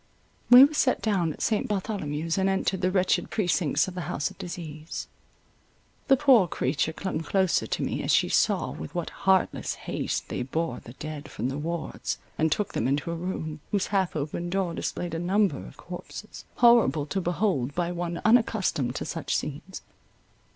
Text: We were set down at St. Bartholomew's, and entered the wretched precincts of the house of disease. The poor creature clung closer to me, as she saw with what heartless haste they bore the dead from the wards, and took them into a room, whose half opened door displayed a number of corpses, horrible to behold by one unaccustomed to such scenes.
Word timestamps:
We 0.49 0.63
were 0.63 0.73
set 0.73 0.99
down 1.03 1.31
at 1.31 1.43
St. 1.43 1.67
Bartholomew's, 1.67 2.39
and 2.39 2.49
entered 2.49 2.81
the 2.81 2.89
wretched 2.89 3.29
precincts 3.29 3.87
of 3.87 3.93
the 3.93 4.09
house 4.09 4.31
of 4.31 4.37
disease. 4.39 5.07
The 6.07 6.17
poor 6.17 6.47
creature 6.47 6.91
clung 6.91 7.19
closer 7.19 7.67
to 7.67 7.83
me, 7.83 8.01
as 8.01 8.11
she 8.11 8.27
saw 8.27 8.71
with 8.71 8.95
what 8.95 9.11
heartless 9.11 9.75
haste 9.75 10.29
they 10.29 10.41
bore 10.41 10.79
the 10.79 10.93
dead 10.93 11.29
from 11.29 11.49
the 11.49 11.57
wards, 11.59 12.17
and 12.35 12.51
took 12.51 12.73
them 12.73 12.87
into 12.87 13.11
a 13.11 13.15
room, 13.15 13.59
whose 13.69 13.85
half 13.93 14.15
opened 14.15 14.51
door 14.53 14.73
displayed 14.73 15.13
a 15.13 15.19
number 15.19 15.63
of 15.67 15.77
corpses, 15.77 16.45
horrible 16.55 17.05
to 17.05 17.21
behold 17.21 17.75
by 17.75 17.91
one 17.91 18.19
unaccustomed 18.25 18.95
to 18.95 19.05
such 19.05 19.35
scenes. 19.37 19.83